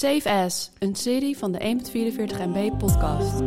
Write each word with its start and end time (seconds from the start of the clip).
Safe 0.00 0.30
As, 0.30 0.70
een 0.78 0.94
serie 0.94 1.38
van 1.38 1.52
de 1.52 1.58
1.44 1.58 2.36
MB 2.46 2.78
podcast. 2.78 3.40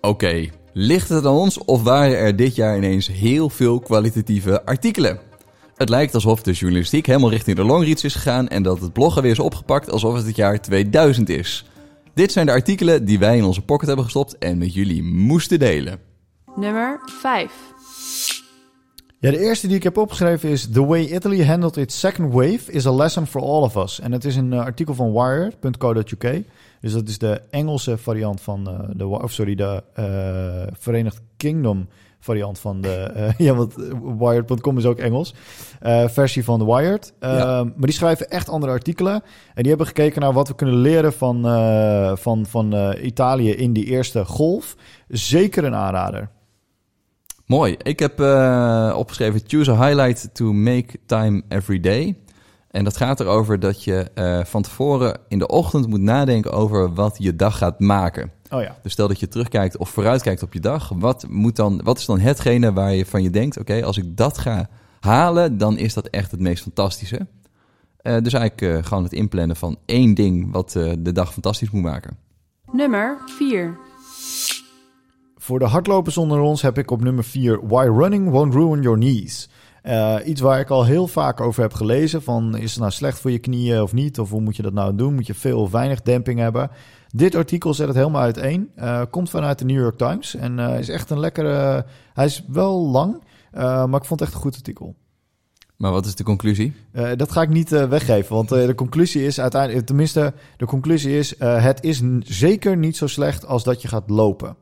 Oké, 0.00 0.48
ligt 0.72 1.08
het 1.08 1.26
aan 1.26 1.32
ons 1.32 1.58
of 1.58 1.82
waren 1.82 2.18
er 2.18 2.36
dit 2.36 2.54
jaar 2.54 2.76
ineens 2.76 3.06
heel 3.06 3.50
veel 3.50 3.80
kwalitatieve 3.80 4.64
artikelen? 4.64 5.20
Het 5.74 5.88
lijkt 5.88 6.14
alsof 6.14 6.42
de 6.42 6.52
journalistiek 6.52 7.06
helemaal 7.06 7.30
richting 7.30 7.56
de 7.56 7.64
longreads 7.64 8.04
is 8.04 8.14
gegaan 8.14 8.48
en 8.48 8.62
dat 8.62 8.80
het 8.80 8.92
bloggen 8.92 9.22
weer 9.22 9.30
is 9.30 9.38
opgepakt 9.38 9.90
alsof 9.90 10.14
het 10.14 10.26
het 10.26 10.36
jaar 10.36 10.60
2000 10.60 11.28
is. 11.28 11.64
Dit 12.14 12.32
zijn 12.32 12.46
de 12.46 12.52
artikelen 12.52 13.04
die 13.04 13.18
wij 13.18 13.36
in 13.36 13.44
onze 13.44 13.62
pocket 13.62 13.86
hebben 13.86 14.04
gestopt 14.04 14.38
en 14.38 14.58
met 14.58 14.74
jullie 14.74 15.02
moesten 15.02 15.58
delen. 15.58 16.12
Nummer 16.56 17.00
5. 17.04 17.73
Ja, 19.24 19.30
de 19.30 19.38
eerste 19.38 19.66
die 19.66 19.76
ik 19.76 19.82
heb 19.82 19.96
opgeschreven 19.96 20.48
is 20.48 20.68
The 20.70 20.86
way 20.86 21.04
Italy 21.04 21.44
handled 21.44 21.76
its 21.76 22.00
second 22.00 22.32
wave 22.32 22.72
is 22.72 22.86
a 22.86 22.94
lesson 22.94 23.26
for 23.26 23.40
all 23.40 23.62
of 23.62 23.76
us. 23.76 24.00
En 24.00 24.12
het 24.12 24.24
is 24.24 24.36
een 24.36 24.52
uh, 24.52 24.58
artikel 24.58 24.94
van 24.94 25.12
Wired.co.uk. 25.12 26.42
Dus 26.80 26.92
dat 26.92 27.08
is 27.08 27.18
de 27.18 27.42
Engelse 27.50 27.98
variant 27.98 28.40
van 28.40 28.68
uh, 28.68 28.78
de, 28.96 29.06
of 29.06 29.32
sorry, 29.32 29.54
de 29.54 29.82
uh, 29.98 30.72
Verenigd 30.78 31.20
Kingdom 31.36 31.88
variant 32.18 32.58
van 32.58 32.80
de, 32.80 33.10
ja, 33.38 33.54
want 33.54 33.74
Wired.com 34.18 34.78
is 34.78 34.84
ook 34.84 34.98
Engels, 34.98 35.34
versie 36.06 36.44
van 36.44 36.58
de 36.58 36.64
Wired. 36.64 37.12
Ja. 37.20 37.64
Maar 37.64 37.72
die 37.76 37.92
schrijven 37.92 38.30
echt 38.30 38.48
andere 38.48 38.72
artikelen. 38.72 39.22
En 39.54 39.62
die 39.62 39.68
hebben 39.68 39.86
gekeken 39.86 40.20
naar 40.20 40.32
wat 40.32 40.48
we 40.48 40.54
kunnen 40.54 40.76
leren 40.76 41.12
van, 41.12 41.42
van, 42.18 42.46
van 42.46 42.94
Italië 43.02 43.50
in 43.50 43.72
die 43.72 43.84
eerste 43.84 44.24
golf. 44.24 44.76
Zeker 45.08 45.64
een 45.64 45.74
aanrader. 45.74 46.28
Mooi. 47.46 47.76
Ik 47.82 47.98
heb 47.98 48.20
uh, 48.20 48.94
opgeschreven: 48.96 49.40
choose 49.46 49.70
a 49.70 49.86
highlight 49.86 50.34
to 50.34 50.52
make 50.52 50.98
time 51.06 51.42
every 51.48 51.80
day. 51.80 52.16
En 52.70 52.84
dat 52.84 52.96
gaat 52.96 53.20
erover 53.20 53.60
dat 53.60 53.84
je 53.84 54.10
uh, 54.14 54.44
van 54.44 54.62
tevoren 54.62 55.18
in 55.28 55.38
de 55.38 55.46
ochtend 55.46 55.86
moet 55.86 56.00
nadenken 56.00 56.52
over 56.52 56.94
wat 56.94 57.16
je 57.18 57.36
dag 57.36 57.58
gaat 57.58 57.80
maken. 57.80 58.30
Oh 58.50 58.62
ja. 58.62 58.76
Dus 58.82 58.92
stel 58.92 59.08
dat 59.08 59.20
je 59.20 59.28
terugkijkt 59.28 59.76
of 59.76 59.88
vooruitkijkt 59.88 60.42
op 60.42 60.52
je 60.52 60.60
dag. 60.60 60.88
Wat, 60.94 61.26
moet 61.28 61.56
dan, 61.56 61.80
wat 61.82 61.98
is 61.98 62.04
dan 62.04 62.20
hetgene 62.20 62.72
waar 62.72 62.94
je 62.94 63.06
van 63.06 63.22
je 63.22 63.30
denkt: 63.30 63.58
oké, 63.58 63.72
okay, 63.72 63.82
als 63.82 63.96
ik 63.96 64.16
dat 64.16 64.38
ga 64.38 64.68
halen, 65.00 65.58
dan 65.58 65.78
is 65.78 65.94
dat 65.94 66.06
echt 66.06 66.30
het 66.30 66.40
meest 66.40 66.62
fantastische. 66.62 67.26
Uh, 68.02 68.16
dus 68.22 68.32
eigenlijk 68.32 68.86
gewoon 68.86 69.02
het 69.02 69.12
inplannen 69.12 69.56
van 69.56 69.78
één 69.84 70.14
ding 70.14 70.52
wat 70.52 70.70
de 70.98 71.12
dag 71.12 71.32
fantastisch 71.32 71.70
moet 71.70 71.82
maken. 71.82 72.16
Nummer 72.72 73.18
4. 73.26 73.78
Voor 75.44 75.58
de 75.58 75.64
hardlopers 75.64 76.16
onder 76.16 76.40
ons 76.40 76.62
heb 76.62 76.78
ik 76.78 76.90
op 76.90 77.02
nummer 77.02 77.24
4 77.24 77.66
Why 77.66 77.86
Running 77.86 78.30
Won't 78.30 78.54
Ruin 78.54 78.82
Your 78.82 78.98
Knees. 78.98 79.48
Uh, 79.82 80.16
iets 80.24 80.40
waar 80.40 80.60
ik 80.60 80.70
al 80.70 80.84
heel 80.84 81.06
vaak 81.06 81.40
over 81.40 81.62
heb 81.62 81.72
gelezen. 81.72 82.22
Van 82.22 82.56
is 82.56 82.70
het 82.70 82.80
nou 82.80 82.92
slecht 82.92 83.18
voor 83.18 83.30
je 83.30 83.38
knieën 83.38 83.82
of 83.82 83.92
niet? 83.92 84.18
Of 84.18 84.30
hoe 84.30 84.40
moet 84.40 84.56
je 84.56 84.62
dat 84.62 84.72
nou 84.72 84.94
doen? 84.94 85.14
Moet 85.14 85.26
je 85.26 85.34
veel 85.34 85.60
of 85.60 85.70
weinig 85.70 86.02
demping 86.02 86.38
hebben? 86.38 86.70
Dit 87.08 87.34
artikel 87.34 87.74
zet 87.74 87.86
het 87.86 87.96
helemaal 87.96 88.22
uiteen. 88.22 88.70
Uh, 88.78 89.02
komt 89.10 89.30
vanuit 89.30 89.58
de 89.58 89.64
New 89.64 89.80
York 89.80 89.96
Times. 89.96 90.34
En 90.34 90.58
uh, 90.58 90.78
is 90.78 90.88
echt 90.88 91.10
een 91.10 91.20
lekkere... 91.20 91.86
hij 92.14 92.24
is 92.24 92.44
wel 92.48 92.88
lang, 92.88 93.22
maar 93.52 93.94
ik 93.94 94.04
vond 94.04 94.20
het 94.20 94.20
echt 94.20 94.34
een 94.34 94.42
goed 94.42 94.54
artikel. 94.54 94.94
Maar 95.76 95.92
wat 95.92 96.06
is 96.06 96.14
de 96.14 96.24
conclusie? 96.24 96.74
Uh, 96.92 97.10
dat 97.16 97.32
ga 97.32 97.42
ik 97.42 97.48
niet 97.48 97.72
uh, 97.72 97.88
weggeven, 97.88 98.34
want 98.34 98.52
uh, 98.52 98.66
de 98.66 98.74
conclusie 98.74 99.26
is 99.26 99.40
uiteindelijk, 99.40 99.86
tenminste, 99.86 100.34
de 100.56 100.66
conclusie 100.66 101.18
is: 101.18 101.38
het 101.38 101.82
is 101.82 102.02
zeker 102.20 102.76
niet 102.76 102.96
zo 102.96 103.06
slecht 103.06 103.46
als 103.46 103.64
dat 103.64 103.82
je 103.82 103.88
gaat 103.88 104.10
lopen. 104.10 104.56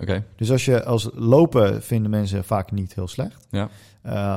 Okay. 0.00 0.24
Dus 0.36 0.50
als 0.50 0.64
je 0.64 0.84
als 0.84 1.08
lopen 1.14 1.82
vinden 1.82 2.10
mensen 2.10 2.44
vaak 2.44 2.70
niet 2.70 2.94
heel 2.94 3.08
slecht. 3.08 3.46
Ja. 3.50 3.68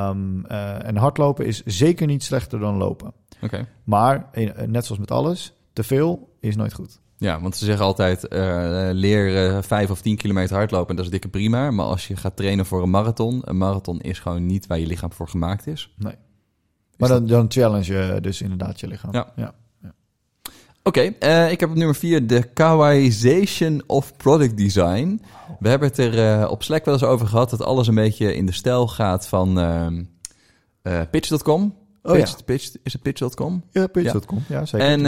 Um, 0.09 0.45
uh, 0.51 0.85
en 0.87 0.95
hardlopen 0.97 1.45
is 1.45 1.63
zeker 1.65 2.07
niet 2.07 2.23
slechter 2.23 2.59
dan 2.59 2.77
lopen. 2.77 3.13
Okay. 3.41 3.65
Maar 3.83 4.29
net 4.67 4.85
zoals 4.85 4.99
met 4.99 5.11
alles, 5.11 5.53
te 5.73 5.83
veel 5.83 6.35
is 6.39 6.55
nooit 6.55 6.73
goed. 6.73 7.01
Ja, 7.17 7.41
want 7.41 7.55
ze 7.55 7.65
zeggen 7.65 7.85
altijd: 7.85 8.23
uh, 8.23 8.89
leer 8.91 9.51
uh, 9.51 9.61
vijf 9.61 9.89
of 9.91 10.01
tien 10.01 10.17
kilometer 10.17 10.55
hardlopen 10.55 10.89
en 10.89 10.95
dat 10.95 11.05
is 11.05 11.11
dikke 11.11 11.27
prima. 11.29 11.71
Maar 11.71 11.85
als 11.85 12.07
je 12.07 12.15
gaat 12.15 12.35
trainen 12.35 12.65
voor 12.65 12.83
een 12.83 12.89
marathon, 12.89 13.41
een 13.45 13.57
marathon 13.57 14.01
is 14.01 14.19
gewoon 14.19 14.45
niet 14.45 14.67
waar 14.67 14.79
je 14.79 14.87
lichaam 14.87 15.13
voor 15.13 15.27
gemaakt 15.27 15.67
is. 15.67 15.93
Nee. 15.97 16.15
Maar 16.97 17.09
dan, 17.09 17.27
dan 17.27 17.45
challenge 17.47 17.93
je 17.93 18.21
dus 18.21 18.41
inderdaad 18.41 18.79
je 18.79 18.87
lichaam. 18.87 19.13
Ja. 19.13 19.33
ja. 19.35 19.53
Oké, 20.85 21.13
okay, 21.17 21.45
uh, 21.45 21.51
ik 21.51 21.59
heb 21.59 21.69
op 21.69 21.75
nummer 21.75 21.95
4 21.95 22.27
de 22.27 22.43
Kawaization 22.43 23.83
of 23.87 24.17
Product 24.17 24.57
Design. 24.57 25.21
We 25.59 25.69
hebben 25.69 25.87
het 25.87 25.97
er 25.97 26.41
uh, 26.41 26.51
op 26.51 26.63
Slack 26.63 26.85
wel 26.85 26.93
eens 26.93 27.03
over 27.03 27.27
gehad 27.27 27.49
dat 27.49 27.63
alles 27.63 27.87
een 27.87 27.95
beetje 27.95 28.35
in 28.35 28.45
de 28.45 28.51
stijl 28.51 28.87
gaat 28.87 29.27
van 29.27 29.59
uh, 29.59 31.01
Pitch.com. 31.11 31.75
Oh 32.01 32.11
pitch, 32.11 32.29
ja. 32.29 32.43
pitch, 32.45 32.75
is 32.83 32.93
het 32.93 33.01
Pitch.com? 33.01 33.63
Ja, 33.71 33.87
Pitch.com. 33.87 34.43
Ja. 34.47 34.59
ja, 34.59 34.65
zeker. 34.65 34.87
En 34.87 35.05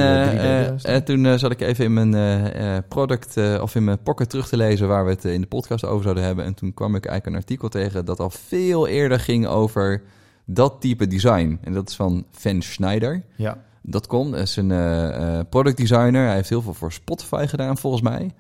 uh, 0.92 0.96
toen 0.96 1.40
zat 1.40 1.52
ik 1.52 1.62
even 1.62 1.86
in 1.86 1.94
mijn 1.94 2.84
product 2.88 3.38
of 3.38 3.76
in 3.76 3.84
mijn 3.84 4.04
pocket 4.04 4.30
terug 4.30 4.48
te 4.48 4.58
lezen 4.58 4.88
waar 4.88 5.06
we 5.06 5.12
het 5.12 5.26
in 5.26 5.42
de 5.42 5.48
podcast 5.48 5.86
over 5.86 6.04
zouden 6.04 6.24
hebben. 6.24 6.46
En 6.46 6.54
toen 6.54 6.74
kwam 6.74 6.96
ik 6.96 7.06
eigenlijk 7.06 7.36
een 7.36 7.42
artikel 7.42 7.70
tegen 7.70 8.06
dat 8.06 8.20
al 8.20 8.30
veel 8.30 8.88
eerder 8.88 9.20
ging 9.20 9.48
over 9.48 10.02
dat 10.46 10.82
type 10.82 11.08
design. 11.08 11.60
En 11.64 11.74
dat 11.74 11.90
is 11.90 11.96
van 11.96 12.26
Van 12.32 12.62
Schneider. 12.62 13.24
Ja. 13.36 13.58
.com 14.08 14.34
is 14.34 14.56
een 14.56 14.70
uh, 14.70 15.40
product 15.50 15.78
designer. 15.78 16.26
Hij 16.26 16.36
heeft 16.36 16.50
heel 16.50 16.62
veel 16.62 16.74
voor 16.74 16.92
Spotify 16.92 17.46
gedaan, 17.48 17.78
volgens 17.78 18.02
mij. 18.02 18.32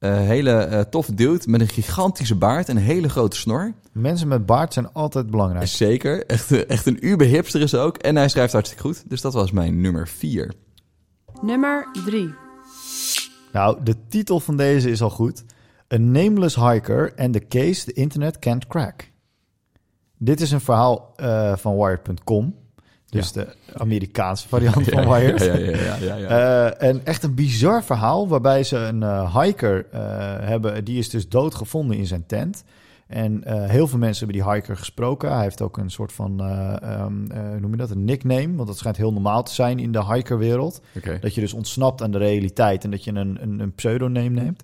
Uh, 0.00 0.16
hele 0.16 0.68
uh, 0.70 0.80
toffe 0.80 1.14
dude 1.14 1.44
met 1.46 1.60
een 1.60 1.68
gigantische 1.68 2.34
baard 2.34 2.68
en 2.68 2.76
een 2.76 2.82
hele 2.82 3.08
grote 3.08 3.36
snor. 3.36 3.72
Mensen 3.92 4.28
met 4.28 4.46
baard 4.46 4.72
zijn 4.72 4.92
altijd 4.92 5.30
belangrijk. 5.30 5.66
Zeker. 5.66 6.26
Echt, 6.26 6.66
echt 6.66 6.86
een 6.86 7.06
uber 7.06 7.26
hipster 7.26 7.60
is 7.60 7.74
ook. 7.74 7.96
En 7.96 8.16
hij 8.16 8.28
schrijft 8.28 8.52
hartstikke 8.52 8.84
goed. 8.84 9.10
Dus 9.10 9.20
dat 9.20 9.34
was 9.34 9.50
mijn 9.50 9.80
nummer 9.80 10.08
4. 10.08 10.54
Nummer 11.42 11.88
3. 12.04 12.34
Nou, 13.52 13.82
de 13.82 13.96
titel 14.08 14.40
van 14.40 14.56
deze 14.56 14.90
is 14.90 15.02
al 15.02 15.10
goed. 15.10 15.44
A 15.92 15.96
Nameless 15.96 16.56
Hiker 16.56 17.12
and 17.16 17.32
the 17.32 17.46
Case 17.48 17.84
the 17.84 17.92
Internet 17.92 18.38
Can't 18.38 18.66
Crack. 18.66 19.10
Dit 20.18 20.40
is 20.40 20.50
een 20.50 20.60
verhaal 20.60 21.14
uh, 21.16 21.56
van 21.56 21.76
Wired.com. 21.76 22.54
Dus 23.14 23.30
ja. 23.34 23.44
de 23.44 23.78
Amerikaanse 23.78 24.48
variant 24.48 24.88
van 24.88 25.08
Wired. 25.12 25.44
Ja, 25.44 25.54
ja, 25.54 25.76
ja. 25.76 25.96
ja, 25.96 26.16
ja 26.16 26.28
uh, 26.28 26.88
en 26.88 27.00
echt 27.04 27.22
een 27.22 27.34
bizar 27.34 27.84
verhaal 27.84 28.28
waarbij 28.28 28.62
ze 28.62 28.76
een 28.76 29.00
uh, 29.00 29.40
hiker 29.40 29.86
uh, 29.94 30.00
hebben. 30.40 30.84
Die 30.84 30.98
is 30.98 31.10
dus 31.10 31.28
doodgevonden 31.28 31.96
in 31.96 32.06
zijn 32.06 32.26
tent. 32.26 32.64
En 33.06 33.42
heel 33.68 33.86
veel 33.86 33.98
mensen 33.98 34.26
hebben 34.26 34.44
die 34.44 34.54
hiker 34.54 34.76
gesproken. 34.76 35.32
Hij 35.32 35.42
heeft 35.42 35.62
ook 35.62 35.76
een 35.76 35.90
soort 35.90 36.12
van, 36.12 36.40
um, 37.00 37.26
noem 37.60 37.70
je 37.70 37.76
dat, 37.76 37.90
een 37.90 38.04
nickname. 38.04 38.54
Want 38.54 38.68
dat 38.68 38.78
schijnt 38.78 38.96
heel 38.96 39.12
normaal 39.12 39.42
te 39.42 39.54
zijn 39.54 39.78
in 39.78 39.92
de 39.92 40.04
hikerwereld. 40.04 40.80
Okay. 40.96 41.18
Dat 41.18 41.34
je 41.34 41.40
dus 41.40 41.52
ontsnapt 41.52 42.02
aan 42.02 42.10
de 42.10 42.18
realiteit 42.18 42.84
en 42.84 42.90
dat 42.90 43.04
je 43.04 43.10
een, 43.14 43.38
een, 43.42 43.60
een 43.60 43.74
pseudoneem 43.74 44.32
neemt. 44.32 44.62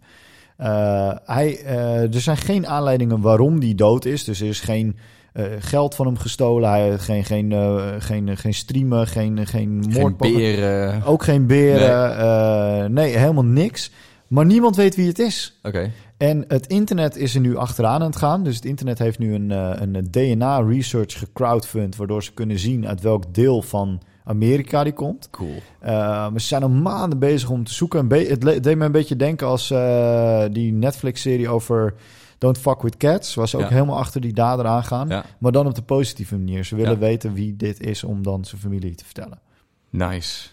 hij, 1.25 1.65
er 2.13 2.21
zijn 2.21 2.37
geen 2.37 2.67
aanleidingen 2.67 3.21
waarom 3.21 3.61
die 3.61 3.75
dood 3.75 4.05
is. 4.05 4.25
Dus 4.25 4.41
er 4.41 4.49
is 4.49 4.61
geen... 4.61 4.97
Uh, 5.41 5.57
geld 5.59 5.95
van 5.95 6.07
hem 6.07 6.17
gestolen. 6.17 6.71
Hij 6.71 6.99
geen, 6.99 7.25
geen, 7.25 7.51
uh, 7.51 7.87
geen, 7.99 8.37
geen 8.37 8.55
streamen, 8.55 9.07
geen, 9.07 9.47
geen 9.47 9.85
beren. 10.19 11.03
Ook 11.03 11.23
geen 11.23 11.47
beren. 11.47 12.17
Nee. 12.17 12.85
Uh, 12.85 12.89
nee. 12.89 13.17
helemaal 13.17 13.45
niks. 13.45 13.91
Maar 14.27 14.47
niemand 14.47 14.77
weet 14.77 14.97
wie 14.97 15.09
het 15.09 15.19
is. 15.19 15.59
Oké. 15.63 15.77
Okay. 15.77 15.93
En 16.17 16.45
het 16.49 16.67
internet 16.67 17.17
is 17.17 17.35
er 17.35 17.41
nu 17.41 17.57
achteraan 17.57 18.01
aan 18.01 18.07
het 18.07 18.17
gaan. 18.17 18.45
Dus 18.45 18.57
het 18.57 18.65
internet 18.65 18.99
heeft 18.99 19.19
nu 19.19 19.35
een, 19.35 19.51
een 19.51 20.09
DNA-research 20.11 21.19
gecrowdfund... 21.19 21.97
waardoor 21.97 22.23
ze 22.23 22.33
kunnen 22.33 22.59
zien 22.59 22.89
uit 22.89 23.01
welk 23.01 23.35
deel 23.35 23.63
van 23.63 24.01
Amerika 24.31 24.85
die 24.85 24.93
komt. 24.93 25.29
Cool. 25.31 25.63
Uh, 25.85 26.33
we 26.33 26.39
zijn 26.39 26.63
al 26.63 26.69
maanden 26.69 27.19
bezig 27.19 27.51
om 27.51 27.65
te 27.65 27.75
zoeken. 27.75 28.13
Het 28.13 28.41
deed 28.41 28.77
me 28.77 28.85
een 28.85 28.93
beetje 28.93 29.17
denken 29.17 29.47
als 29.47 29.71
uh, 29.71 30.45
die 30.53 30.73
Netflix-serie 30.73 31.49
over 31.49 31.95
Don't 32.41 32.59
Fuck 32.59 32.83
With 32.83 32.97
Cats. 32.97 33.35
Was 33.35 33.55
ook 33.55 33.61
Ja. 33.61 33.69
helemaal 33.69 33.99
achter 33.99 34.21
die 34.21 34.33
dader 34.33 34.67
aangaan. 34.67 35.09
Ja. 35.09 35.25
Maar 35.39 35.53
dan 35.53 35.67
op 35.67 35.75
de 35.75 35.83
positieve 35.83 36.37
manier. 36.37 36.65
Ze 36.65 36.77
willen 36.77 36.93
Ja. 36.93 36.99
weten 36.99 37.33
wie 37.33 37.57
dit 37.57 37.81
is 37.81 38.05
om 38.05 38.23
dan 38.23 38.45
zijn 38.45 38.61
familie 38.61 38.95
te 38.95 39.05
vertellen. 39.05 39.39
Nice. 39.91 40.49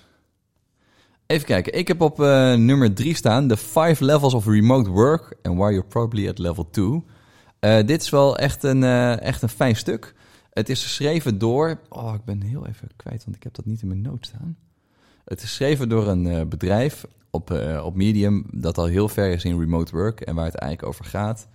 Even 1.25 1.45
kijken. 1.45 1.73
Ik 1.73 1.87
heb 1.87 2.01
op 2.01 2.19
uh, 2.19 2.53
nummer 2.53 2.93
3 2.93 3.15
staan... 3.15 3.47
The 3.47 3.57
Five 3.57 4.05
Levels 4.05 4.33
of 4.33 4.45
Remote 4.45 4.89
Work 4.89 5.35
and 5.41 5.57
Why 5.57 5.69
You're 5.71 5.83
Probably 5.87 6.27
at 6.29 6.37
Level 6.37 6.69
2. 6.69 6.85
Uh, 6.85 7.01
dit 7.87 8.01
is 8.01 8.09
wel 8.09 8.37
echt 8.37 8.63
een, 8.63 8.81
uh, 8.81 9.21
echt 9.21 9.41
een 9.41 9.49
fijn 9.49 9.75
stuk. 9.75 10.13
Het 10.53 10.69
is 10.69 10.83
geschreven 10.83 11.37
door... 11.37 11.79
Oh, 11.89 12.13
ik 12.13 12.23
ben 12.25 12.41
heel 12.41 12.67
even 12.67 12.87
kwijt, 12.95 13.23
want 13.23 13.35
ik 13.35 13.43
heb 13.43 13.53
dat 13.53 13.65
niet 13.65 13.81
in 13.81 13.87
mijn 13.87 14.01
noot 14.01 14.25
staan. 14.25 14.57
Het 15.25 15.41
is 15.41 15.47
geschreven 15.47 15.89
door 15.89 16.07
een 16.07 16.49
bedrijf 16.49 17.05
op, 17.29 17.51
op 17.83 17.95
Medium... 17.95 18.45
dat 18.51 18.77
al 18.77 18.85
heel 18.85 19.09
ver 19.09 19.31
is 19.31 19.43
in 19.43 19.59
remote 19.59 19.91
work. 19.95 20.21
En 20.21 20.35
waar 20.35 20.45
het 20.45 20.55
eigenlijk 20.55 20.91
over 20.91 21.05
gaat... 21.05 21.47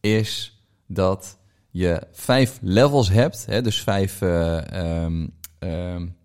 is 0.00 0.60
dat 0.86 1.38
je 1.70 2.02
vijf 2.12 2.58
levels 2.62 3.08
hebt. 3.10 3.46
Hè, 3.46 3.62
dus 3.62 3.80
vijf... 3.82 4.20
Um, 4.20 5.30
um, 5.58 6.16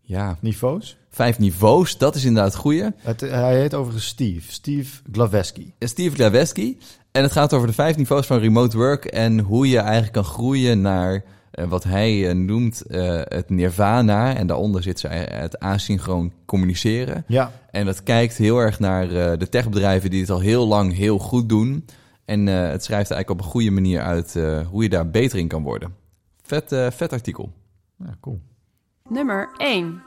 ja, 0.00 0.36
niveaus. 0.40 0.96
vijf 1.10 1.38
niveaus. 1.38 1.98
Dat 1.98 2.14
is 2.14 2.24
inderdaad 2.24 2.52
het 2.52 2.60
goede. 2.60 2.94
Het, 2.96 3.20
hij 3.20 3.60
heet 3.60 3.74
overigens 3.74 4.06
Steve. 4.06 4.52
Steve 4.52 5.02
Glaveski. 5.12 5.74
Steve 5.78 6.14
Glaveski. 6.14 6.78
En 7.12 7.22
het 7.22 7.32
gaat 7.32 7.52
over 7.52 7.66
de 7.66 7.72
vijf 7.72 7.96
niveaus 7.96 8.26
van 8.26 8.38
remote 8.38 8.76
work 8.76 9.04
en 9.04 9.38
hoe 9.38 9.68
je 9.68 9.78
eigenlijk 9.78 10.12
kan 10.12 10.24
groeien 10.24 10.80
naar 10.80 11.24
eh, 11.50 11.68
wat 11.68 11.84
hij 11.84 12.28
eh, 12.28 12.34
noemt 12.34 12.82
eh, 12.82 13.20
het 13.24 13.50
nirvana. 13.50 14.36
En 14.36 14.46
daaronder 14.46 14.82
zit 14.82 15.02
het 15.08 15.58
asynchroon 15.58 16.32
communiceren. 16.44 17.24
Ja, 17.26 17.52
En 17.70 17.86
dat 17.86 18.02
kijkt 18.02 18.36
heel 18.36 18.58
erg 18.58 18.78
naar 18.78 19.02
eh, 19.04 19.38
de 19.38 19.48
techbedrijven 19.48 20.10
die 20.10 20.20
het 20.20 20.30
al 20.30 20.40
heel 20.40 20.66
lang 20.66 20.94
heel 20.96 21.18
goed 21.18 21.48
doen. 21.48 21.84
En 22.30 22.48
eh, 22.48 22.54
het 22.54 22.84
schrijft 22.84 23.10
eigenlijk 23.10 23.30
op 23.30 23.38
een 23.46 23.52
goede 23.52 23.70
manier 23.70 24.00
uit 24.02 24.36
eh, 24.36 24.66
hoe 24.66 24.82
je 24.82 24.88
daar 24.88 25.10
beter 25.10 25.38
in 25.38 25.48
kan 25.48 25.62
worden. 25.62 25.94
Vet, 26.42 26.72
eh, 26.72 26.90
vet 26.90 27.12
artikel. 27.12 27.52
ja 27.98 28.14
cool. 28.20 28.40
Nummer 29.08 29.48
1. 29.56 30.02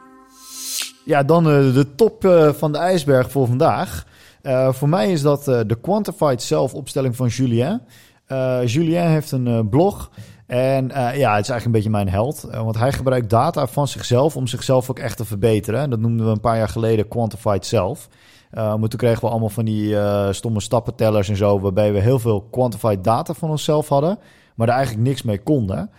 Ja, 1.06 1.24
dan 1.24 1.50
eh, 1.50 1.74
de 1.74 1.96
top 1.96 2.25
eh, 2.25 2.54
van 2.54 2.72
de 2.72 2.78
ijsberg 2.78 3.31
voor 3.31 3.48
vandaag. 3.48 4.06
Eh, 4.42 4.74
voor 4.74 4.90
mij 4.90 5.12
is 5.12 5.22
dat 5.22 5.48
eh, 5.48 5.60
de 5.68 5.75
Quantified 5.75 6.42
Self-opstelling 6.42 7.16
van 7.16 7.28
Julien. 7.28 7.81
Eh, 8.26 8.66
Julien 8.66 9.08
heeft 9.08 9.31
een 9.31 9.48
eh, 9.48 9.60
blog. 9.69 10.12
En 10.46 10.92
eh, 10.92 11.18
ja, 11.18 11.36
het 11.36 11.44
is 11.44 11.50
eigenlijk 11.50 11.66
een 11.66 11.72
beetje 11.72 11.90
mijn 11.90 12.10
held. 12.10 12.48
Want 12.52 12.78
hij 12.78 12.92
gebruikt 12.92 13.30
data 13.30 13.68
van 13.68 13.88
zichzelf 13.88 14.36
om 14.36 14.48
zichzelf 14.48 14.90
ook 14.90 15.00
echt 15.00 15.18
te 15.18 15.26
verbeteren. 15.26 15.80
En 15.80 15.90
dat 15.90 16.00
noemden 16.00 16.26
we 16.26 16.31
een 16.31 16.40
paar 16.40 16.58
jaar 16.58 16.69
geleden 16.69 17.08
Quantified 17.08 17.66
Self. 17.66 18.10
Eh, 18.54 18.76
maar 18.76 18.90
toen 18.90 19.00
kregen 19.00 19.22
we 19.22 19.30
allemaal 19.30 19.50
van 19.50 19.66
die 19.66 19.98
eh, 19.98 20.32
stomme 20.32 20.62
stappentellers 20.62 21.30
en 21.30 21.36
zo... 21.36 21.60
waarbij 21.60 21.94
we 21.94 22.00
heel 22.00 22.20
veel 22.20 22.42
quantified 22.42 23.04
data 23.04 23.34
van 23.34 23.50
onszelf 23.50 23.88
hadden... 23.88 24.20
maar 24.56 24.68
er 24.68 24.74
eigenlijk 24.74 25.08
niks 25.08 25.22
mee 25.22 25.40
konden. 25.40 25.90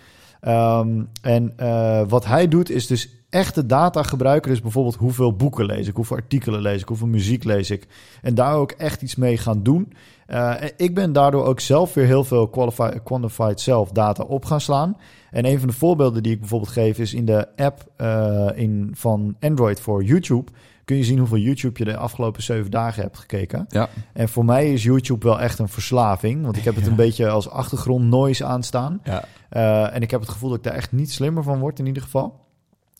Ehm, 0.41 1.03
en 1.23 1.53
eh, 1.57 2.03
wat 2.09 2.25
hij 2.25 2.49
doet 2.49 2.71
is 2.71 2.87
dus 2.87 3.09
echte 3.35 3.67
data 3.67 4.03
gebruiken. 4.03 4.51
Dus 4.51 4.61
bijvoorbeeld 4.61 4.95
hoeveel 4.97 5.37
boeken 5.37 5.65
lees 5.67 5.89
ik, 5.89 5.97
hoeveel 5.97 6.17
artikelen 6.17 6.61
lees 6.61 6.81
ik, 6.81 6.89
hoeveel 6.89 7.07
muziek 7.07 7.45
lees 7.45 7.71
ik. 7.71 7.87
En 8.23 8.35
daar 8.35 8.55
ook 8.55 8.71
echt 8.71 9.03
iets 9.03 9.15
mee 9.17 9.37
gaan 9.37 9.63
doen. 9.63 9.93
Eh, 10.27 10.55
ik 10.77 10.95
ben 10.95 11.13
daardoor 11.13 11.45
ook 11.45 11.61
zelf 11.61 11.95
weer 11.95 12.07
heel 12.07 12.25
veel 12.25 12.49
qualifi- 12.49 13.01
quantified 13.05 13.61
self 13.61 13.91
data 13.91 14.23
op 14.23 14.45
gaan 14.45 14.61
slaan. 14.61 14.97
En 15.31 15.47
een 15.47 15.59
van 15.59 15.69
de 15.69 15.75
voorbeelden 15.75 16.23
die 16.23 16.33
ik 16.33 16.41
bijvoorbeeld 16.41 16.73
geef 16.73 16.99
is 16.99 17.15
in 17.15 17.25
de 17.25 17.47
app 17.57 17.87
eh, 17.97 18.47
in, 18.55 18.91
van 18.95 19.37
Android 19.41 19.81
voor 19.81 20.05
YouTube. 20.05 20.51
Kun 20.85 20.97
je 20.97 21.05
zien 21.05 21.19
hoeveel 21.19 21.39
YouTube 21.39 21.79
je 21.79 21.85
de 21.85 21.97
afgelopen 21.97 22.43
zeven 22.43 22.71
dagen 22.71 23.03
hebt 23.03 23.19
gekeken. 23.19 23.65
Ja, 23.69 23.89
En 24.13 24.29
voor 24.29 24.45
mij 24.45 24.73
is 24.73 24.83
YouTube 24.83 25.27
wel 25.27 25.41
echt 25.41 25.59
een 25.59 25.69
verslaving. 25.69 26.43
Want 26.45 26.57
ik 26.57 26.65
heb 26.65 26.75
het 26.75 26.85
Ja. 26.85 26.91
een 26.91 26.97
beetje 26.97 27.29
als 27.29 27.51
achtergrond 27.51 28.05
noise 28.05 28.45
aanstaan. 28.45 29.01
ja. 29.05 29.25
Uh, 29.57 29.95
en 29.95 30.03
ik 30.03 30.11
heb 30.11 30.21
het 30.21 30.29
gevoel 30.29 30.49
dat 30.49 30.59
ik 30.59 30.65
daar 30.65 30.75
echt 30.75 30.93
niet 30.93 31.13
slimmer 31.13 31.43
van 31.43 31.59
word 31.59 31.79
in 31.79 31.87
ieder 31.87 32.03
geval. 32.03 32.43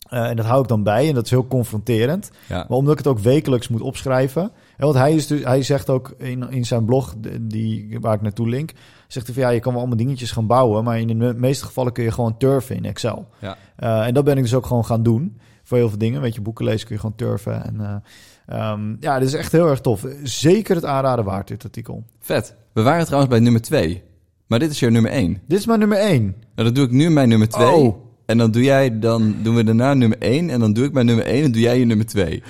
Uh, 0.09 0.29
en 0.29 0.35
dat 0.35 0.45
hou 0.45 0.61
ik 0.61 0.67
dan 0.67 0.83
bij 0.83 1.07
en 1.07 1.13
dat 1.13 1.23
is 1.23 1.29
heel 1.29 1.47
confronterend. 1.47 2.31
ja. 2.47 2.55
Maar 2.55 2.77
omdat 2.77 2.91
ik 2.91 2.97
het 2.97 3.07
ook 3.07 3.19
wekelijks 3.19 3.67
moet 3.67 3.81
opschrijven. 3.81 4.41
En 4.77 4.85
want 4.85 4.95
hij, 4.95 5.13
is 5.13 5.27
dus, 5.27 5.43
hij 5.43 5.63
zegt 5.63 5.89
ook 5.89 6.13
in, 6.17 6.49
in 6.49 6.65
zijn 6.65 6.85
blog, 6.85 7.15
die, 7.41 7.97
waar 8.01 8.13
ik 8.13 8.21
naartoe 8.21 8.49
link... 8.49 8.71
zegt 9.07 9.25
hij 9.25 9.35
van 9.35 9.43
ja, 9.43 9.49
je 9.49 9.59
kan 9.59 9.71
wel 9.71 9.81
allemaal 9.81 9.97
dingetjes 9.97 10.31
gaan 10.31 10.47
bouwen... 10.47 10.83
maar 10.83 10.99
in 10.99 11.07
de 11.07 11.13
me- 11.13 11.33
meeste 11.33 11.65
gevallen 11.65 11.93
kun 11.93 12.03
je 12.03 12.11
gewoon 12.11 12.37
turven 12.37 12.75
in 12.75 12.85
Excel. 12.85 13.27
Ja. 13.39 13.57
Uh, 13.79 14.07
en 14.07 14.13
dat 14.13 14.23
ben 14.23 14.37
ik 14.37 14.43
dus 14.43 14.53
ook 14.53 14.65
gewoon 14.65 14.85
gaan 14.85 15.03
doen. 15.03 15.37
Voor 15.63 15.77
heel 15.77 15.89
veel 15.89 15.97
dingen. 15.97 16.21
Weet 16.21 16.35
je, 16.35 16.41
boeken 16.41 16.65
lezen 16.65 16.85
kun 16.85 16.95
je 16.95 17.01
gewoon 17.01 17.15
turven. 17.15 17.65
En, 17.65 18.03
uh, 18.49 18.71
um, 18.71 18.97
ja, 18.99 19.19
dit 19.19 19.27
is 19.27 19.33
echt 19.33 19.51
heel 19.51 19.67
erg 19.67 19.81
tof. 19.81 20.05
Zeker 20.23 20.75
het 20.75 20.85
aanraden 20.85 21.25
waard, 21.25 21.47
dit 21.47 21.63
artikel. 21.63 22.03
Vet. 22.19 22.55
We 22.73 22.81
waren 22.81 23.05
trouwens 23.05 23.31
bij 23.31 23.41
nummer 23.41 23.61
2. 23.61 24.03
Maar 24.47 24.59
dit 24.59 24.71
is 24.71 24.79
jouw 24.79 24.89
nummer 24.89 25.11
1. 25.11 25.41
Dit 25.47 25.59
is 25.59 25.65
mijn 25.65 25.79
nummer 25.79 25.97
1. 25.97 26.23
Nou, 26.23 26.35
dan 26.55 26.73
doe 26.73 26.85
ik 26.85 26.91
nu 26.91 27.09
mijn 27.09 27.29
nummer 27.29 27.49
2. 27.49 27.67
Oh. 27.67 28.04
En 28.25 28.37
dan 28.37 28.51
doe 28.51 28.63
jij, 28.63 28.99
dan 28.99 29.35
doen 29.41 29.55
we 29.55 29.63
daarna 29.63 29.93
nummer 29.93 30.17
1. 30.17 30.49
En 30.49 30.59
dan 30.59 30.73
doe 30.73 30.85
ik 30.85 30.93
mijn 30.93 31.05
nummer 31.05 31.25
1 31.25 31.43
en 31.43 31.51
doe 31.51 31.61
jij 31.61 31.79
je 31.79 31.85
nummer 31.85 32.05
2. 32.05 32.43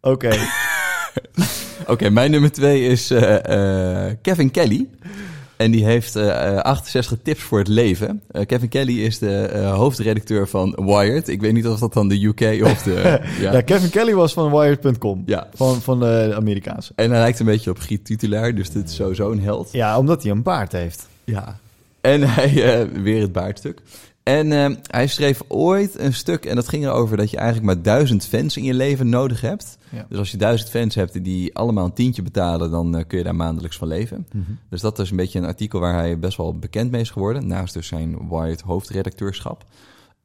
Oké. 0.00 0.36
Oké, 1.86 2.10
mijn 2.10 2.30
nummer 2.30 2.52
2 2.52 2.82
is 2.82 3.10
eh, 3.10 4.06
eh, 4.08 4.16
Kevin 4.22 4.50
Kelly. 4.50 4.88
En 5.56 5.70
die 5.70 5.84
heeft 5.84 6.16
eh, 6.16 6.56
eh, 6.56 6.58
68 6.58 7.18
tips 7.22 7.40
voor 7.40 7.58
het 7.58 7.68
leven. 7.68 8.22
Kevin 8.46 8.68
Kelly 8.68 9.00
is 9.00 9.18
de 9.18 9.62
hoofdredacteur 9.74 10.48
van 10.48 10.78
Wired. 10.84 11.28
Ik 11.28 11.40
weet 11.40 11.52
niet 11.52 11.66
of 11.66 11.78
dat 11.78 11.92
dan 11.92 12.08
de 12.08 12.24
UK 12.24 12.64
of 12.64 12.82
de... 12.82 13.20
ja. 13.40 13.52
ja. 13.52 13.60
Kevin 13.60 13.90
Kelly 13.90 14.14
was 14.14 14.32
van 14.32 14.50
Wired.com. 14.50 15.22
ja. 15.26 15.48
Van, 15.54 15.80
van 15.80 16.00
de 16.00 16.32
Amerikaanse. 16.36 16.92
En 16.96 17.10
hij 17.10 17.20
lijkt 17.20 17.38
een 17.38 17.46
beetje 17.46 17.70
op 17.70 17.78
Giet 17.78 18.04
Titulaar, 18.04 18.54
dus 18.54 18.70
dit 18.70 18.88
is 18.88 18.94
sowieso 18.94 19.30
een 19.30 19.42
held. 19.42 19.68
Ja, 19.72 19.98
omdat 19.98 20.22
hij 20.22 20.32
een 20.32 20.42
baard 20.42 20.72
heeft. 20.72 21.08
Ja. 21.24 21.58
En 22.00 22.22
hij, 22.22 22.88
weer 23.02 23.20
het 23.20 23.32
baardstuk. 23.32 23.80
En 24.28 24.52
eh, 24.52 24.76
hij 24.82 25.06
schreef 25.06 25.42
ooit 25.48 25.98
een 25.98 26.14
stuk 26.14 26.44
en 26.44 26.56
dat 26.56 26.68
ging 26.68 26.84
erover 26.84 27.16
dat 27.16 27.30
je 27.30 27.36
eigenlijk 27.36 27.66
maar 27.66 27.82
duizend 27.82 28.26
fans 28.26 28.56
in 28.56 28.64
je 28.64 28.74
leven 28.74 29.08
nodig 29.08 29.40
hebt. 29.40 29.78
Ja. 29.90 30.06
Dus 30.08 30.18
als 30.18 30.30
je 30.30 30.36
duizend 30.36 30.70
fans 30.70 30.94
hebt 30.94 31.24
die 31.24 31.56
allemaal 31.56 31.84
een 31.84 31.92
tientje 31.92 32.22
betalen, 32.22 32.70
dan 32.70 32.96
eh, 32.96 33.04
kun 33.06 33.18
je 33.18 33.24
daar 33.24 33.34
maandelijks 33.34 33.76
van 33.76 33.88
leven. 33.88 34.26
Dus 34.70 34.80
dat 34.80 34.98
is 34.98 35.10
een 35.10 35.16
beetje 35.16 35.38
een 35.38 35.44
artikel 35.44 35.80
waar 35.80 35.94
hij 35.94 36.18
best 36.18 36.36
wel 36.36 36.58
bekend 36.58 36.90
mee 36.90 37.00
is 37.00 37.10
geworden. 37.10 37.46
Naast 37.46 37.74
dus 37.74 37.86
zijn 37.86 38.28
Wired 38.28 38.60
hoofdredacteurschap. 38.60 39.64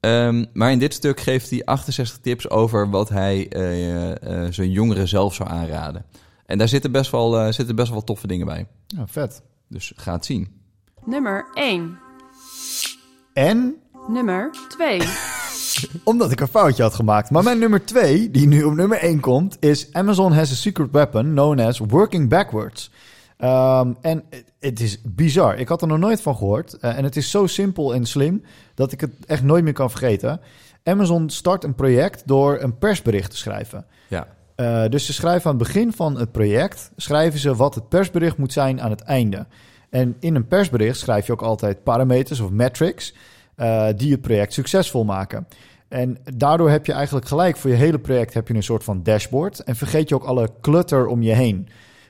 Ehm, 0.02 0.46
maar 0.54 0.72
in 0.72 0.80
dit 0.80 0.94
stuk 0.94 1.20
geeft 1.20 1.50
hij 1.50 1.66
68 1.66 2.18
tips 2.18 2.50
over 2.50 2.90
wat 2.90 3.10
hij 3.10 3.50
eh, 3.50 4.46
eh, 4.46 4.52
zijn 4.52 4.72
jongeren 4.72 5.08
zelf 5.08 5.34
zou 5.34 5.50
aanraden. 5.50 6.06
En 6.46 6.58
daar 6.58 6.68
zitten 6.68 6.92
best 6.92 7.12
wel, 7.12 7.40
eh, 7.40 7.52
zitten 7.52 7.76
best 7.76 7.92
wel 7.92 8.04
toffe 8.04 8.28
dingen 8.28 8.46
bij. 8.46 8.68
Ja, 8.88 9.08
vet. 9.08 9.42
Dus 9.68 9.94
ga 9.96 10.14
het 10.14 10.26
zien. 10.26 10.62
Nummer 11.06 11.50
1. 11.54 11.98
En 13.34 13.76
Nummer 14.08 14.50
2. 14.70 15.02
omdat 16.04 16.32
ik 16.32 16.40
een 16.40 16.48
foutje 16.48 16.84
had 16.84 16.94
gemaakt. 16.94 17.30
Maar 17.30 17.44
mijn 17.44 17.60
nummer 17.60 17.86
2, 17.86 18.32
die 18.32 18.48
nu 18.48 18.64
op 18.64 18.74
nummer 18.76 18.98
1 18.98 19.20
komt, 19.20 19.58
is 19.60 19.94
Amazon 19.94 20.32
has 20.34 20.52
a 20.52 20.56
secret 20.56 20.92
weapon 20.92 21.26
known 21.32 21.60
as 21.60 21.78
working 21.80 22.30
backwards. 22.30 22.92
Um, 23.40 23.98
en 24.02 24.24
het- 24.30 24.52
het 24.60 24.80
is 24.80 25.02
bizar. 25.04 25.56
Ik 25.58 25.68
had 25.68 25.82
er 25.82 25.88
nog 25.88 25.98
nooit 25.98 26.22
van 26.22 26.36
gehoord. 26.36 26.78
Uh, 26.82 26.98
en 26.98 27.04
het 27.04 27.16
is 27.16 27.32
zo 27.32 27.48
simpel 27.48 27.94
en 27.94 28.06
slim 28.06 28.44
dat 28.76 28.92
ik 28.92 29.02
het 29.02 29.12
echt 29.26 29.44
nooit 29.44 29.64
meer 29.64 29.74
kan 29.74 29.90
vergeten. 29.90 30.40
Amazon 30.84 31.30
start 31.30 31.64
een 31.64 31.76
project 31.76 32.24
door 32.28 32.58
een 32.62 32.78
persbericht 32.78 33.32
te 33.32 33.38
schrijven. 33.38 33.86
Ja. 34.08 34.28
Uh, 34.56 34.84
dus 34.90 35.06
ze 35.06 35.14
schrijven 35.14 35.50
aan 35.52 35.58
het 35.58 35.66
begin 35.68 35.94
van 35.94 36.18
het 36.20 36.32
project, 36.32 36.92
schrijven 36.96 37.40
ze 37.40 37.56
wat 37.56 37.76
het 37.76 37.90
persbericht 37.90 38.38
moet 38.38 38.54
zijn 38.54 38.82
aan 38.82 38.90
het 38.90 39.02
einde. 39.02 39.46
En 39.90 40.16
in 40.20 40.36
een 40.36 40.48
persbericht 40.48 41.00
schrijf 41.00 41.26
je 41.26 41.32
ook 41.32 41.42
altijd 41.42 41.84
parameters 41.84 42.40
of 42.40 42.50
metrics 42.50 43.14
uh, 43.62 43.88
die 43.96 44.12
het 44.12 44.22
project 44.22 44.54
succesvol 44.54 45.04
maken. 45.04 45.48
En 45.88 46.18
daardoor 46.36 46.70
heb 46.70 46.86
je 46.86 46.94
eigenlijk 46.94 47.28
gelijk 47.28 47.58
voor 47.58 47.70
je 47.70 47.76
hele 47.76 48.00
project 48.00 48.34
heb 48.34 48.48
je 48.48 48.54
een 48.54 48.64
soort 48.64 48.84
van 48.84 49.04
dashboard 49.04 49.60
en 49.60 49.76
vergeet 49.76 50.10
je 50.10 50.16
ook 50.16 50.24
alle 50.24 50.50
clutter 50.62 51.08
om 51.08 51.22
je 51.22 51.34
heen. 51.34 51.68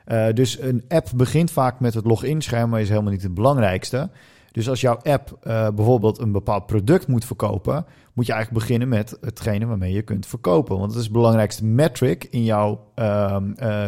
Uh, 0.07 0.25
dus 0.33 0.61
een 0.61 0.83
app 0.87 1.09
begint 1.15 1.51
vaak 1.51 1.79
met 1.79 1.93
het 1.93 2.05
login-scherm, 2.05 2.69
maar 2.69 2.81
is 2.81 2.89
helemaal 2.89 3.11
niet 3.11 3.23
het 3.23 3.33
belangrijkste. 3.33 4.09
Dus 4.51 4.69
als 4.69 4.81
jouw 4.81 4.97
app 5.03 5.37
uh, 5.43 5.67
bijvoorbeeld 5.69 6.19
een 6.19 6.31
bepaald 6.31 6.65
product 6.65 7.07
moet 7.07 7.25
verkopen, 7.25 7.85
moet 8.13 8.25
je 8.25 8.33
eigenlijk 8.33 8.65
beginnen 8.65 8.89
met 8.89 9.17
hetgene 9.21 9.65
waarmee 9.65 9.93
je 9.93 10.01
kunt 10.01 10.25
verkopen. 10.25 10.77
Want 10.77 10.91
dat 10.91 10.99
is 11.01 11.07
de 11.07 11.13
belangrijkste 11.13 11.65
metric 11.65 12.23
in 12.23 12.43
jouw 12.43 12.91
uh, 12.95 13.37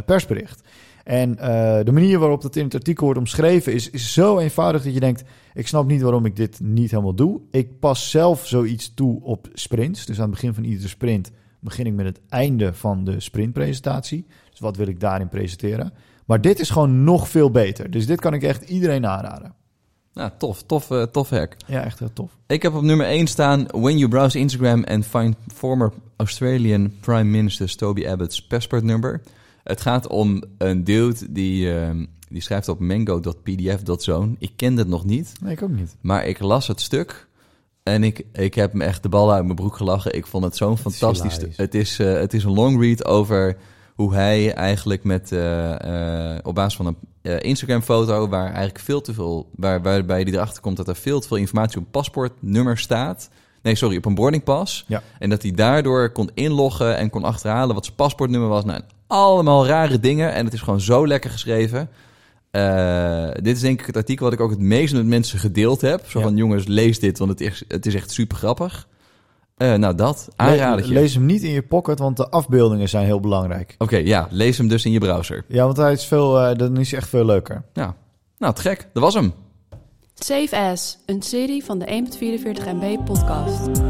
persbericht. 0.06 0.62
En 1.04 1.30
uh, 1.30 1.38
de 1.84 1.92
manier 1.92 2.20
waarop 2.20 2.42
dat 2.42 2.56
in 2.56 2.64
het 2.64 2.74
artikel 2.74 3.06
wordt 3.06 3.20
omschreven 3.20 3.74
is, 3.74 3.90
is 3.90 4.14
zo 4.14 4.38
eenvoudig 4.38 4.84
dat 4.84 4.94
je 4.94 5.00
denkt: 5.00 5.24
ik 5.54 5.68
snap 5.68 5.88
niet 5.88 6.02
waarom 6.02 6.26
ik 6.26 6.36
dit 6.36 6.60
niet 6.60 6.92
helemaal 6.92 7.16
doe. 7.16 7.42
Ik 7.52 7.80
pas 7.80 8.10
zelf 8.10 8.48
zoiets 8.48 8.94
toe 8.94 9.22
op 9.24 9.48
sprints. 9.54 10.06
Dus 10.06 10.18
aan 10.18 10.22
het 10.22 10.32
begin 10.32 10.54
van 10.54 10.64
iedere 10.64 10.88
sprint 10.88 11.32
begin 11.60 11.86
ik 11.86 11.94
met 11.94 12.06
het 12.06 12.20
einde 12.30 12.74
van 12.74 13.04
de 13.04 13.20
sprintpresentatie. 13.20 14.26
Dus 14.50 14.60
wat 14.60 14.78
wil 14.78 14.88
ik 14.88 15.00
daarin 15.00 15.30
presenteren? 15.30 15.94
Maar 16.26 16.42
dit 16.42 16.60
is 16.60 16.70
gewoon 16.70 17.04
nog 17.04 17.30
veel 17.30 17.52
beter. 17.52 17.92
Dus 17.92 18.06
dit 18.06 18.20
kan 18.20 18.34
ik 18.34 18.44
echt 18.44 18.70
iedereen 18.70 19.06
aanraden. 19.06 19.54
Nou, 20.14 20.32
tof, 20.38 20.64
tof, 20.64 20.90
uh, 20.90 21.04
tof 21.04 21.30
hack. 21.30 21.56
Ja, 21.66 21.84
echt 21.84 22.00
heel 22.00 22.14
tof. 22.14 22.38
Ik 22.48 22.62
heb 22.62 22.74
op 22.74 22.82
nummer 22.82 23.06
1 23.06 23.28
staan... 23.28 23.66
When 23.72 23.98
you 23.98 24.10
browse 24.10 24.40
Instagram 24.40 24.84
and 24.84 25.06
find 25.06 25.36
former 25.54 25.92
Australian 26.16 26.94
Prime 27.00 27.24
Minister 27.24 27.76
Toby 27.76 28.08
Abbott's 28.08 28.46
passport 28.48 28.84
number. 28.84 29.22
Het 29.64 29.82
gaat 29.82 30.08
om 30.08 30.44
een 30.58 30.84
dude 30.84 31.32
die, 31.32 31.74
uh, 31.74 31.90
die 32.30 32.42
schrijft 32.42 32.68
op 32.68 32.80
mango.pdf.zone. 32.80 34.36
Ik 34.38 34.52
kende 34.56 34.82
het 34.82 34.90
nog 34.90 35.06
niet. 35.06 35.34
Nee, 35.42 35.52
ik 35.52 35.62
ook 35.62 35.70
niet. 35.70 35.96
Maar 36.02 36.26
ik 36.26 36.40
las 36.40 36.68
het 36.68 36.82
stuk... 36.82 37.28
En 37.84 38.04
ik, 38.04 38.26
ik 38.34 38.54
heb 38.54 38.74
me 38.74 38.84
echt 38.84 39.04
de 39.04 39.10
bal 39.10 39.34
uit 39.34 39.44
mijn 39.44 39.56
broek 39.56 39.76
gelachen. 39.76 40.16
Ik 40.16 40.28
vond 40.28 40.44
het 40.44 40.56
zo'n 40.56 40.78
fantastisch... 40.78 41.36
hilarisch. 41.36 41.58
Het 41.58 41.76
is, 41.76 42.00
uh, 42.00 42.14
het 42.14 42.34
is 42.34 42.44
een 42.44 42.54
long 42.54 42.82
read 42.82 43.06
over 43.06 43.58
hoe 43.96 44.14
hij 44.14 44.54
eigenlijk 44.54 45.04
met, 45.04 45.32
uh, 45.32 45.76
uh, 45.86 46.38
op 46.44 46.56
basis 46.56 46.76
van 46.76 46.86
een 46.86 47.42
Instagram-foto, 47.42 48.30
waar 48.30 48.46
eigenlijk 48.46 48.80
veel 48.80 49.02
te 49.02 49.14
veel, 49.14 49.50
waar, 49.56 49.82
waarbij 49.82 50.22
hij 50.22 50.32
erachter 50.32 50.62
komt 50.62 50.78
dat 50.78 50.88
er 50.88 50.96
veel 50.96 51.20
te 51.20 51.28
veel 51.28 51.38
informatie 51.38 51.78
op 51.78 51.84
een 51.84 51.92
paspoortnummer 51.92 52.78
staat. 52.78 53.30
Nee, 53.64 53.76
sorry, 53.76 53.98
op 53.98 54.06
een 54.06 54.16
boardingpas. 54.16 54.86
Ja. 54.88 55.02
En 55.20 55.30
dat 55.30 55.42
hij 55.42 55.52
daardoor 55.52 56.12
kon 56.12 56.30
inloggen 56.34 56.98
en 56.98 57.10
kon 57.10 57.24
achterhalen 57.24 57.76
wat 57.76 57.84
zijn 57.86 57.96
paspoortnummer 57.98 58.50
was. 58.50 58.66
Nou, 58.66 58.82
allemaal 59.08 59.68
rare 59.68 60.00
dingen. 60.00 60.34
En 60.34 60.46
het 60.46 60.54
is 60.54 60.62
gewoon 60.62 60.82
zo 60.82 61.08
lekker 61.08 61.30
geschreven. 61.30 61.90
Uh, 62.52 63.28
dit 63.32 63.56
is 63.56 63.62
denk 63.62 63.80
ik 63.80 63.86
het 63.86 63.98
artikel 63.98 64.24
wat 64.26 64.34
ik 64.34 64.40
ook 64.40 64.50
het 64.50 64.60
meest 64.60 64.94
met 64.94 65.06
mensen 65.06 65.40
gedeeld 65.40 65.82
heb. 65.82 66.04
Zo 66.10 66.20
Ja. 66.20 66.26
van, 66.26 66.36
jongens, 66.36 66.66
lees 66.68 67.00
dit, 67.00 67.18
want 67.18 67.30
het 67.32 67.42
is, 67.42 67.64
het 67.68 67.86
is 67.86 67.96
echt 67.96 68.12
super 68.12 68.38
grappig. 68.38 68.88
Eh, 69.58 69.74
nou, 69.74 69.96
dat. 69.96 70.26
Le- 70.30 70.44
Aanradertje. 70.44 70.94
lees 70.94 71.14
hem 71.14 71.26
niet 71.26 71.44
in 71.44 71.52
je 71.52 71.62
pocket, 71.62 72.00
want 72.00 72.18
de 72.18 72.30
afbeeldingen 72.30 72.90
zijn 72.90 73.06
heel 73.06 73.20
belangrijk. 73.20 73.76
Oké, 73.78 73.98
ja. 73.98 74.28
Lees 74.32 74.58
hem 74.58 74.68
dus 74.68 74.86
in 74.86 74.92
je 74.92 75.00
browser. 75.00 75.46
Ja, 75.48 75.66
want 75.66 75.78
hij 75.78 75.92
is 75.92 76.06
veel, 76.06 76.40
eh, 76.40 76.56
dan 76.58 76.78
is 76.78 76.92
hij 76.92 77.00
echt 77.00 77.10
veel 77.10 77.26
leuker. 77.26 77.64
Ja. 77.74 77.96
Nou, 78.38 78.54
te 78.54 78.62
gek. 78.62 78.88
Dat 78.94 79.04
was 79.04 79.14
hem. 79.14 79.34
Save 80.24 80.58
As, 80.58 80.98
een 81.06 81.22
serie 81.22 81.64
van 81.64 81.80
de 81.80 81.86
1.44 81.86 82.66
MB 82.66 83.06
podcast. 83.06 83.82